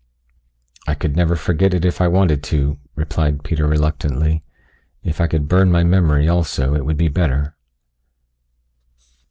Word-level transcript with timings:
"I 0.87 0.95
could 0.95 1.15
never 1.15 1.35
forget 1.35 1.75
it 1.75 1.85
if 1.85 2.01
I 2.01 2.07
wanted 2.07 2.41
to," 2.45 2.79
replied 2.95 3.43
Peter 3.43 3.67
reluctantly. 3.67 4.43
"If 5.03 5.21
I 5.21 5.27
could 5.27 5.47
burn 5.47 5.71
my 5.71 5.83
memory 5.83 6.27
also 6.27 6.73
it 6.73 6.85
would 6.85 6.97
be 6.97 7.07
better." 7.07 7.53